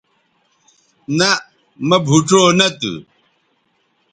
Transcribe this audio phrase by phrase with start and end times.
[1.17, 1.35] نہء
[1.87, 2.93] مہ بھوڇؤ نہ تھو